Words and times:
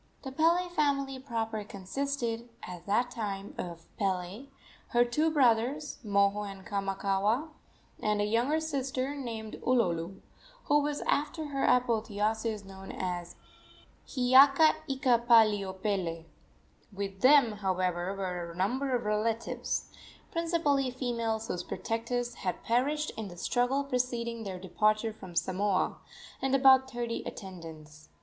The 0.23 0.31
Pele 0.31 0.67
family 0.67 1.19
proper 1.19 1.63
consisted, 1.63 2.49
at 2.63 2.87
that 2.87 3.11
time, 3.11 3.53
of 3.59 3.85
Pele, 3.99 4.47
her 4.87 5.05
two 5.05 5.29
brothers, 5.29 5.99
Moho 6.03 6.41
and 6.51 6.65
Kamakaua, 6.65 7.49
and 8.01 8.19
a 8.19 8.25
younger 8.25 8.59
sister 8.59 9.13
named 9.13 9.61
Ulolu, 9.63 10.19
who 10.63 10.81
was 10.81 11.01
after 11.01 11.49
her 11.49 11.65
apotheosis 11.65 12.65
known 12.65 12.91
as 12.91 13.35
Hiiaka 14.07 14.73
ika 14.87 15.19
pali 15.19 15.61
opele. 15.63 16.25
With 16.91 17.21
them, 17.21 17.51
however, 17.57 18.15
were 18.15 18.49
a 18.49 18.55
number 18.55 18.95
of 18.95 19.05
relatives 19.05 19.91
principally 20.31 20.89
females, 20.89 21.47
whose 21.47 21.61
protectors 21.61 22.33
had 22.41 22.63
perished 22.63 23.11
in 23.17 23.27
the 23.27 23.37
struggle 23.37 23.83
preceding 23.83 24.45
their 24.45 24.57
departure 24.57 25.13
from 25.13 25.35
Samoa 25.35 25.97
and 26.41 26.55
about 26.55 26.89
thirty 26.89 27.21
attendants. 27.23 28.09